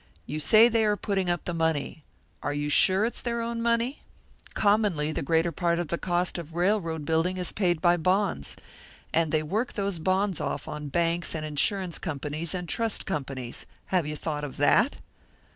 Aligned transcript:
You 0.25 0.39
say 0.39 0.67
they 0.67 0.83
are 0.83 0.97
putting 0.97 1.29
up 1.29 1.45
the 1.45 1.53
money. 1.53 2.03
Are 2.41 2.55
you 2.55 2.69
sure 2.69 3.05
it's 3.05 3.21
their 3.21 3.39
own 3.39 3.61
money? 3.61 4.01
Commonly 4.55 5.11
the 5.11 5.21
greater 5.21 5.51
part 5.51 5.77
of 5.77 5.89
the 5.89 5.97
cost 5.99 6.39
of 6.39 6.55
railroad 6.55 7.05
building 7.05 7.37
is 7.37 7.51
paid 7.51 7.81
by 7.81 7.97
bonds, 7.97 8.55
and 9.13 9.31
they 9.31 9.43
work 9.43 9.73
those 9.73 9.99
bonds 9.99 10.41
off 10.41 10.67
on 10.67 10.87
banks 10.89 11.35
and 11.35 11.45
insurance 11.45 11.99
companies 11.99 12.55
and 12.55 12.67
trust 12.67 13.05
companies. 13.05 13.67
Have 13.93 14.07
you 14.07 14.15
thought 14.15 14.43
of 14.43 14.57
that?" 14.57 15.01